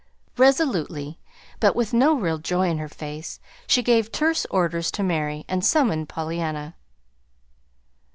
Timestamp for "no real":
1.93-2.39